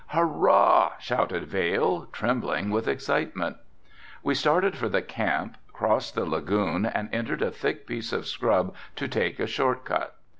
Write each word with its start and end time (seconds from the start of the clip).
"Hurrah!" 0.07 0.93
shouted 0.99 1.45
Vail 1.45 2.07
trembling 2.11 2.71
with 2.71 2.87
excitement. 2.87 3.57
We 4.23 4.33
started 4.33 4.75
for 4.75 4.89
the 4.89 5.03
camp, 5.03 5.57
crossed 5.73 6.15
the 6.15 6.25
lagoon 6.25 6.87
and 6.87 7.07
entered 7.13 7.43
a 7.43 7.51
thick 7.51 7.85
piece 7.85 8.11
of 8.11 8.25
scrub 8.25 8.73
to 8.95 9.07
take 9.07 9.39
a 9.39 9.45
short 9.45 9.85
cut. 9.85 10.15